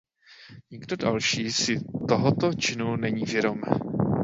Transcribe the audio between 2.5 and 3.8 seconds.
činu není vědom.